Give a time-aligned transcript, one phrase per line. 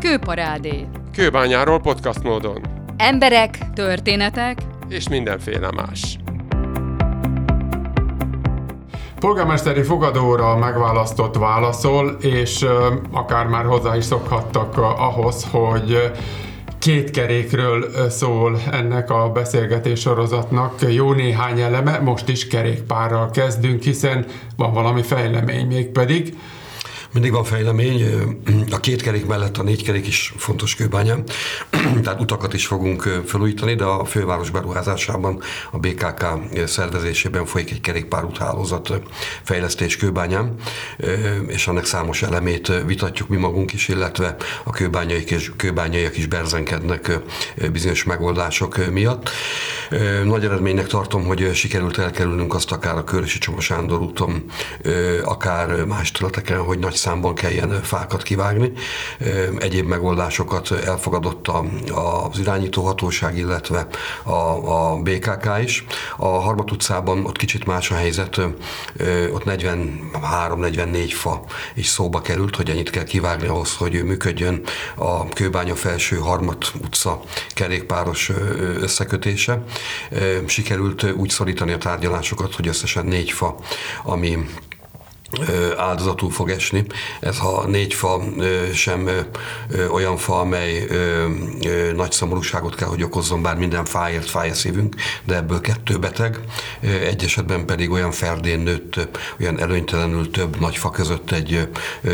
[0.00, 0.86] Kőparádé.
[1.12, 2.60] Kőbányáról podcast módon.
[2.96, 4.58] Emberek, történetek.
[4.88, 6.18] És mindenféle más.
[9.20, 12.66] Polgármesteri fogadóra megválasztott válaszol, és
[13.12, 16.12] akár már hozzá is szokhattak ahhoz, hogy
[16.78, 24.26] két kerékről szól ennek a beszélgetés sorozatnak jó néhány eleme, most is kerékpárral kezdünk, hiszen
[24.56, 26.36] van valami fejlemény mégpedig
[27.12, 28.04] mindig van fejlemény,
[28.70, 31.22] a két kerék mellett a négy kerék is fontos kőbányám,
[32.02, 36.24] tehát utakat is fogunk felújítani, de a főváros beruházásában, a BKK
[36.66, 38.92] szervezésében folyik egy kerékpárúthálózat
[39.42, 40.54] fejlesztés kőbányám,
[41.46, 47.18] és annak számos elemét vitatjuk mi magunk is, illetve a kőbányaiak és kőbányaiak is berzenkednek
[47.72, 49.30] bizonyos megoldások miatt.
[50.24, 54.44] Nagy eredménynek tartom, hogy sikerült elkerülnünk azt akár a Körösi Csoma Sándor úton,
[55.24, 58.72] akár más területeken, hogy nagy számban kelljen fákat kivágni.
[59.58, 63.86] Egyéb megoldásokat elfogadott az irányítóhatóság, illetve
[64.24, 65.84] a, a BKK is.
[66.16, 68.36] A Harmat utcában ott kicsit más a helyzet,
[69.32, 74.60] ott 43-44 fa is szóba került, hogy ennyit kell kivágni ahhoz, hogy működjön
[74.94, 77.20] a Kőbánya felső Harmat utca
[77.54, 78.30] kerékpáros
[78.80, 79.64] összekötése.
[80.46, 83.56] Sikerült úgy szorítani a tárgyalásokat, hogy összesen négy fa,
[84.02, 84.38] ami
[85.76, 86.84] áldozatul fog esni.
[87.20, 88.22] Ez ha négy fa
[88.72, 89.08] sem
[89.90, 90.86] olyan fa, amely
[91.94, 96.40] nagy szomorúságot kell, hogy okozzon, bár minden fáért fáj a szívünk, de ebből kettő beteg.
[96.80, 99.08] Egy esetben pedig olyan ferdén nőtt,
[99.40, 101.68] olyan előnytelenül több nagy fa között egy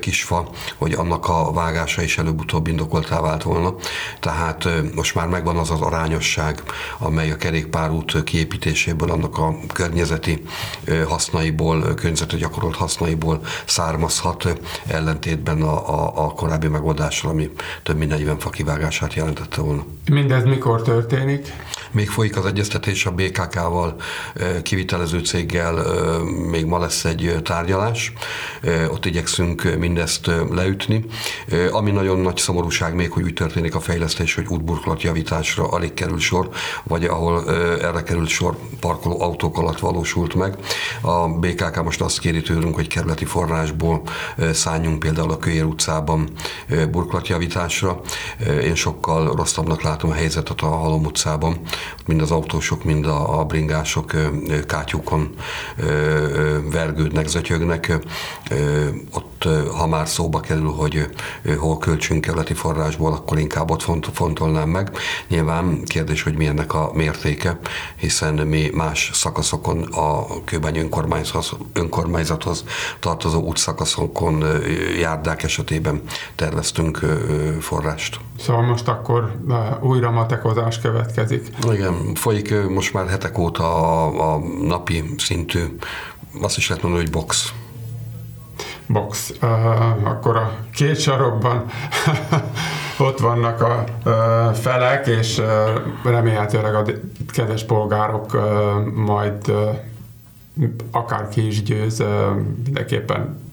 [0.00, 3.74] kis fa, hogy annak a vágása is előbb-utóbb indokoltá vált volna.
[4.20, 6.62] Tehát most már megvan az az arányosság,
[6.98, 10.42] amely a kerékpárút kiépítéséből, annak a környezeti
[11.08, 17.50] hasznaiból, környezeti gyakorolt hasznaiból hasznaiból származhat, ellentétben a, a, a korábbi megoldással, ami
[17.82, 19.84] több mint 40 fa kivágását jelentette volna.
[20.10, 21.52] Mindez mikor történik?
[21.90, 23.96] Még folyik az egyeztetés a BKK-val,
[24.62, 25.84] kivitelező céggel,
[26.50, 28.12] még ma lesz egy tárgyalás,
[28.90, 31.04] ott igyekszünk mindezt leütni.
[31.70, 36.18] Ami nagyon nagy szomorúság még, hogy úgy történik a fejlesztés, hogy útburkolat javításra alig kerül
[36.18, 36.48] sor,
[36.84, 40.56] vagy ahol erre került sor, parkoló autók alatt valósult meg.
[41.00, 44.02] A BKK most azt kéri tőlünk, hogy kerületi forrásból
[44.52, 46.28] szálljunk például a Kölyér utcában
[46.90, 48.00] burkolatjavításra.
[48.62, 51.60] Én sokkal rosszabbnak látom a helyzetet a Halom utcában,
[52.06, 54.12] mind az autósok, mind a, bringások
[54.66, 55.34] kátyukon
[56.72, 57.98] vergődnek, zötyögnek.
[59.12, 61.08] Ott, ha már szóba kerül, hogy
[61.58, 64.90] hol költsünk kerületi forrásból, akkor inkább ott font, fontolnám meg.
[65.28, 67.58] Nyilván kérdés, hogy mi a mértéke,
[67.96, 72.64] hiszen mi más szakaszokon a kőbány önkormányzathoz, önkormányzathoz
[73.00, 74.44] tartozó útszakaszokon
[74.98, 76.02] járdák esetében
[76.34, 76.96] terveztünk
[77.60, 78.20] forrást.
[78.38, 79.32] Szóval most akkor
[79.80, 81.50] újra matekozás következik.
[81.72, 85.60] Igen, folyik most már hetek óta a, a napi szintű,
[86.42, 87.52] azt is lehet mondani, hogy box
[88.88, 89.32] box.
[89.42, 91.64] Uh, akkor a két sarokban
[93.08, 95.46] ott vannak a uh, felek, és uh,
[96.04, 96.84] remélhetőleg a
[97.32, 98.42] kedves polgárok uh,
[98.94, 102.08] majd uh, akár ki is győz, uh,
[102.64, 103.47] mindenképpen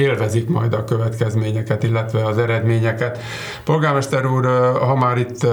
[0.00, 3.18] élvezik majd a következményeket, illetve az eredményeket.
[3.64, 4.44] Polgármester úr,
[4.80, 5.46] ha már itt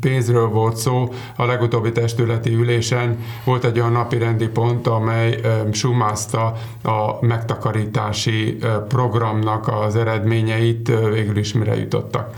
[0.00, 5.40] pénzről volt szó, a legutóbbi testületi ülésen volt egy olyan napi rendi pont, amely
[5.72, 8.58] sumázta a megtakarítási
[8.88, 12.34] programnak az eredményeit, végül is mire jutottak.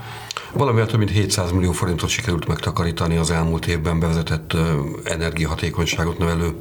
[0.58, 4.56] Valamivel több mint 700 millió forintot sikerült megtakarítani az elmúlt évben bevezetett
[5.04, 6.56] energiahatékonyságot növelő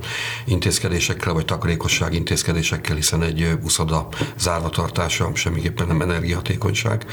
[0.45, 4.07] intézkedésekkel, vagy takarékosság intézkedésekkel, hiszen egy uszoda
[4.37, 7.05] zárva tartása semmiképpen nem energiahatékonyság,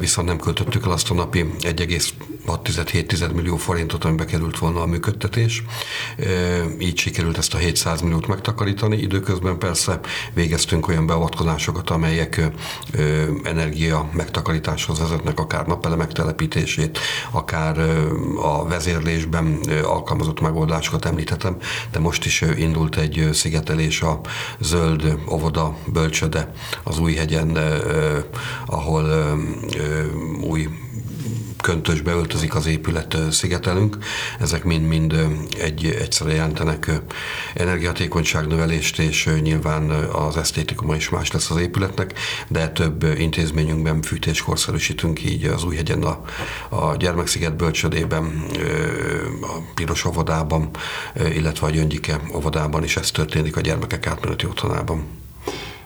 [0.00, 1.54] viszont nem költöttük el azt a napi
[2.48, 5.62] 1,6-7 millió forintot, amibe került volna a működtetés.
[6.78, 8.96] Így sikerült ezt a 700 milliót megtakarítani.
[8.96, 10.00] Időközben persze
[10.34, 12.40] végeztünk olyan beavatkozásokat, amelyek
[13.42, 16.98] energia megtakarításhoz vezetnek, akár napelem megtelepítését,
[17.30, 17.78] akár
[18.42, 21.56] a vezérlésben alkalmazott megoldásokat említhetem,
[21.90, 24.20] de most is indult egy szigetelés a
[24.60, 26.52] zöld óvoda bölcsöde
[26.82, 27.58] az Újhegyen,
[28.66, 29.36] ahol
[30.40, 30.68] új
[31.62, 33.96] köntösbe öltözik az épület, szigetelünk.
[34.40, 35.14] Ezek mind-mind
[35.60, 36.90] egy, egyszerre jelentenek
[37.54, 42.18] energiatékonyság növelést, és nyilván az esztétikuma is más lesz az épületnek,
[42.48, 46.24] de több intézményünkben fűtéskorszerűsítünk, így az Újhegyen a,
[46.68, 48.44] a Gyermeksziget bölcsödében,
[49.40, 50.70] a Piros óvodában,
[51.34, 55.27] illetve a Gyöngyike óvodában is ez történik a gyermekek átmeneti otthonában.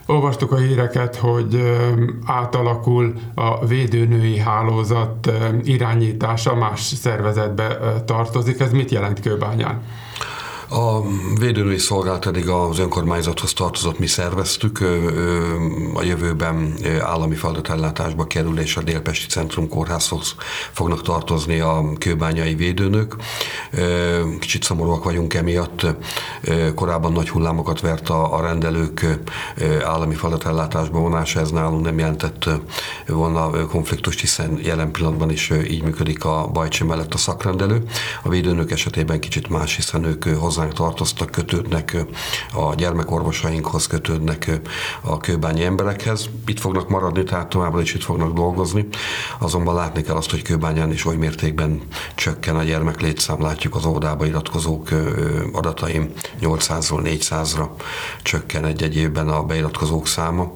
[0.05, 1.77] Olvastuk a híreket, hogy
[2.25, 5.31] átalakul a védőnői hálózat
[5.63, 8.59] irányítása, más szervezetbe tartozik.
[8.59, 9.81] Ez mit jelent Kőbányán?
[10.75, 11.01] A
[11.39, 14.79] védőnői szolgálat eddig az önkormányzathoz tartozott, mi szerveztük.
[15.93, 20.35] A jövőben állami feladatellátásba kerül, és a Délpesti Centrum Kórházhoz
[20.71, 23.15] fognak tartozni a kőbányai védőnök.
[24.39, 25.85] Kicsit szomorúak vagyunk emiatt.
[26.75, 29.05] Korábban nagy hullámokat vert a, rendelők
[29.83, 32.49] állami feladatellátásba vonása, ez nálunk nem jelentett
[33.07, 37.83] volna konfliktust, hiszen jelen pillanatban is így működik a Bajcsi mellett a szakrendelő.
[38.23, 41.97] A védőnök esetében kicsit más, hiszen ők hozzá hozzánk tartoztak, kötődnek
[42.53, 44.59] a gyermekorvosainkhoz, kötődnek
[45.01, 46.29] a kőbányi emberekhez.
[46.45, 48.87] Itt fognak maradni, tehát továbbra is itt fognak dolgozni.
[49.39, 51.81] Azonban látni kell azt, hogy kőbányán is oly mértékben
[52.15, 53.41] csökken a gyermek létszám.
[53.41, 54.89] Látjuk az óvodába iratkozók
[55.53, 56.11] adataim
[56.41, 57.69] 800-ról 400-ra
[58.21, 60.51] csökken egy-egy évben a beiratkozók száma.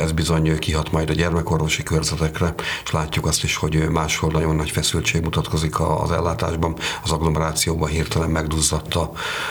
[0.00, 2.54] Ez bizony kihat majd a gyermekorvosi körzetekre,
[2.84, 8.30] és látjuk azt is, hogy máshol nagyon nagy feszültség mutatkozik az ellátásban, az agglomerációban hirtelen
[8.30, 8.94] megduzzadt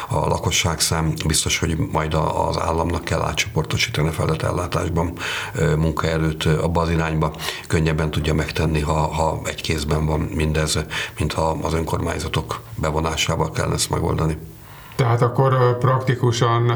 [0.09, 5.13] a, lakosságszám, biztos, hogy majd az államnak kell átcsoportosítani a feladatellátásban
[5.77, 7.35] munkaerőt abba az irányba,
[7.67, 10.79] könnyebben tudja megtenni, ha, ha egy kézben van mindez,
[11.19, 14.37] mint ha az önkormányzatok bevonásával kellene ezt megoldani.
[14.95, 16.71] Tehát akkor praktikusan,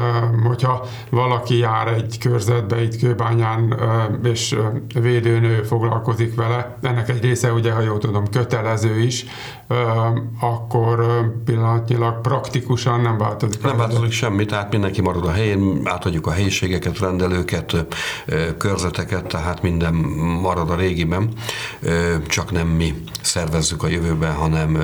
[0.46, 3.76] hogyha valaki jár egy körzetbe itt Kőbányán,
[4.22, 4.56] és
[5.00, 9.24] védőnő foglalkozik vele, ennek egy része ugye, ha jól tudom, kötelező is,
[10.40, 11.04] akkor
[11.44, 13.62] pillanatnyilag praktikusan nem változik.
[13.62, 17.86] Nem változik semmi, tehát mindenki marad a helyén, átadjuk a helyiségeket, rendelőket,
[18.56, 19.94] körzeteket, tehát minden
[20.42, 21.28] marad a régiben,
[22.26, 24.78] csak nem mi szervezzük a jövőben, hanem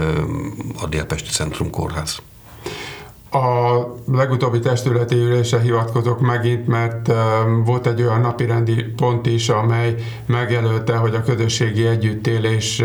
[0.82, 2.19] a Délpesti Centrum Kórház.
[3.34, 7.12] A legutóbbi testületi ülésre hivatkozok megint, mert
[7.64, 9.94] volt egy olyan napirendi pont is, amely
[10.26, 12.82] megjelölte, hogy a közösségi együttélés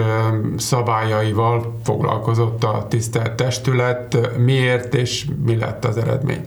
[0.58, 4.38] szabályaival foglalkozott a tisztelt testület.
[4.38, 6.46] Miért és mi lett az eredmény?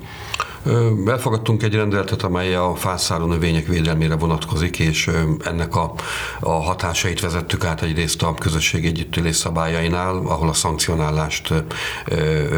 [1.06, 5.11] Elfogadtunk egy rendeletet, amely a fászáró növények védelmére vonatkozik, és
[5.44, 5.94] ennek a,
[6.41, 11.53] a hatásait vezettük át egyrészt a közösség együttélés szabályainál, ahol a szankcionálást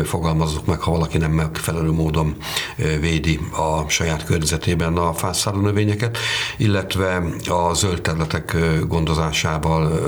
[0.05, 2.37] fogalmazzuk meg, ha valaki nem megfelelő módon
[3.01, 6.19] védi a saját környezetében a fászáró növényeket,
[6.57, 10.01] illetve a zöld területek gondozásával,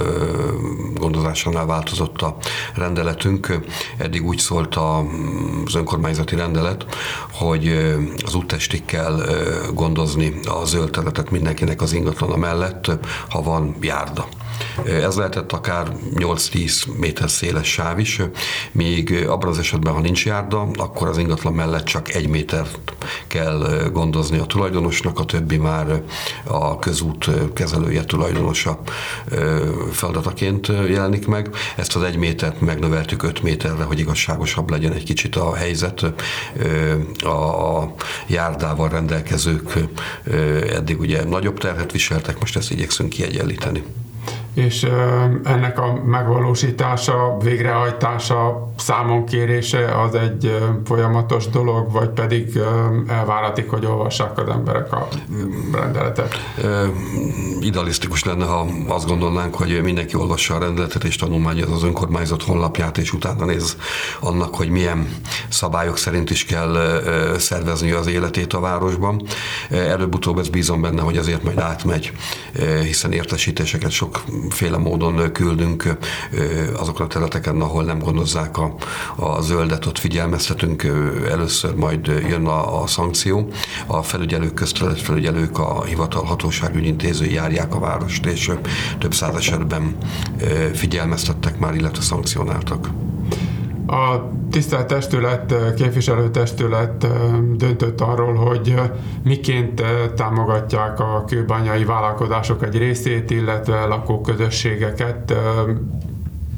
[0.95, 2.37] gondozásánál változott a
[2.75, 3.59] rendeletünk.
[3.97, 6.87] Eddig úgy szólt az önkormányzati rendelet,
[7.33, 7.85] hogy
[8.25, 9.21] az úttestig kell
[9.75, 12.91] gondozni a zöld területet mindenkinek az ingatlana mellett,
[13.29, 14.29] ha van járda.
[14.85, 18.21] Ez lehetett akár 8-10 méter széles sáv is,
[18.73, 22.79] míg abban az esetben, ha nincs járda, akkor az ingatlan mellett csak egy métert
[23.27, 26.03] kell gondozni a tulajdonosnak, a többi már
[26.45, 28.81] a közút kezelője tulajdonosa
[29.93, 31.51] feladataként jelenik meg.
[31.77, 36.03] Ezt az egy métert megnöveltük 5 méterre, hogy igazságosabb legyen egy kicsit a helyzet.
[37.17, 37.85] A
[38.27, 39.73] járdával rendelkezők
[40.73, 43.83] eddig ugye nagyobb terhet viseltek, most ezt igyekszünk kiegyenlíteni
[44.57, 44.87] és
[45.45, 52.59] ennek a megvalósítása, végrehajtása, számonkérése az egy folyamatos dolog, vagy pedig
[53.09, 55.09] elváratik, hogy olvassák az emberek a
[55.73, 56.35] rendeletet?
[57.61, 62.99] Idealisztikus lenne, ha azt gondolnánk, hogy mindenki olvassa a rendeletet és tanulmányozza az önkormányzat honlapját,
[62.99, 63.77] és utána néz
[64.21, 65.09] annak, hogy milyen
[65.49, 67.03] szabályok szerint is kell
[67.39, 69.23] szervezni az életét a városban.
[69.71, 72.13] Előbb-utóbb ez bízom benne, hogy azért majd átmegy,
[72.83, 75.97] hiszen értesítéseket sok féle módon küldünk
[76.77, 78.75] azokra a területeken, ahol nem gondozzák a,
[79.17, 80.85] a zöldet, ott figyelmeztetünk,
[81.31, 83.49] először majd jön a, a szankció.
[83.87, 88.51] A felügyelők, közterület felügyelők, a hivatal hatóságügyintézői járják a várost, és
[88.99, 89.97] több száz esetben
[90.75, 92.89] figyelmeztettek már, illetve szankcionáltak.
[93.87, 97.07] A tisztelt testület, képviselőtestület
[97.57, 98.75] döntött arról, hogy
[99.25, 99.83] miként
[100.17, 105.35] támogatják a kőbányai vállalkozások egy részét, illetve lakóközösségeket.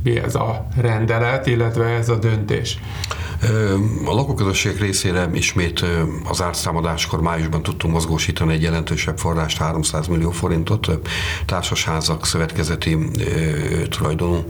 [0.02, 2.78] Mi ez a rendelet, illetve ez a döntés?
[4.04, 5.84] A lakóközösség részére ismét
[6.28, 10.90] az árszámadáskor májusban tudtunk mozgósítani egy jelentősebb forrást, 300 millió forintot.
[11.46, 12.98] Társasházak, szövetkezeti
[13.88, 14.44] tulajdonú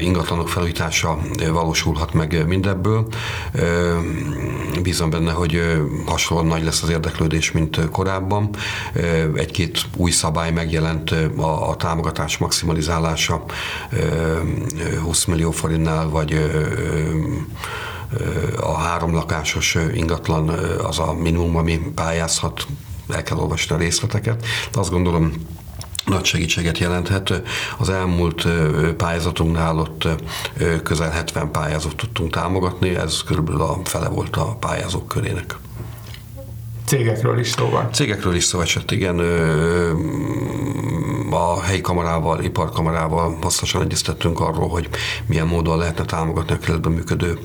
[0.00, 1.18] ingatlanok felújítása
[1.52, 3.06] valósulhat meg mindebből.
[4.82, 8.50] Bízom benne, hogy hasonlóan nagy lesz az érdeklődés, mint korábban.
[9.34, 11.10] Egy-két új szabály megjelent
[11.68, 13.44] a támogatás maximalizálása
[15.02, 16.50] 20 millió forintnál, vagy
[18.60, 20.48] a három lakásos ingatlan
[20.82, 22.66] az a minimum, ami pályázhat
[23.08, 24.44] el kell olvasni a részleteket.
[24.72, 25.32] De azt gondolom,
[26.04, 27.42] nagy segítséget jelenthet.
[27.78, 28.48] Az elmúlt
[28.96, 30.08] pályázatunknál ott
[30.82, 35.56] közel 70 pályázót tudtunk támogatni, ez körülbelül a fele volt a pályázók körének.
[36.84, 37.92] Cégekről is szó van.
[37.92, 39.16] Cégekről is szó esett, igen.
[41.30, 44.88] A helyi kamarával, iparkamarával hosszasan egyeztettünk arról, hogy
[45.26, 47.38] milyen módon lehetne támogatni a keletben működő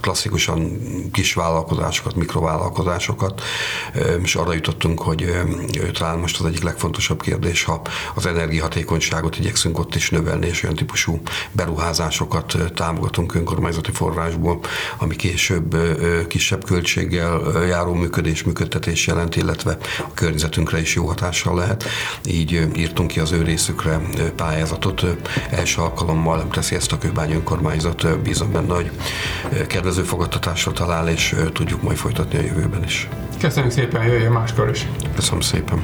[0.00, 0.80] klasszikusan
[1.12, 3.42] kis vállalkozásokat, mikrovállalkozásokat,
[4.22, 5.32] és arra jutottunk, hogy
[5.92, 7.82] talán most az egyik legfontosabb kérdés, ha
[8.14, 11.20] az energiahatékonyságot igyekszünk ott is növelni, és olyan típusú
[11.52, 14.60] beruházásokat támogatunk önkormányzati forrásból,
[14.98, 15.76] ami később
[16.28, 21.84] kisebb költséggel járó működés, működtetés jelent, illetve a környezetünkre is jó hatással lehet.
[22.24, 24.00] Így írtunk ki az ő részükre
[24.36, 25.04] pályázatot.
[25.50, 28.18] Első alkalommal teszi ezt a Kőbány önkormányzat.
[28.18, 28.90] Bízom benne, hogy
[29.66, 33.08] kedvező fogadtatásra talál, és tudjuk majd folytatni a jövőben is.
[33.40, 34.86] Köszönjük szépen, jöjjön máskor is.
[35.14, 35.82] Köszönöm szépen.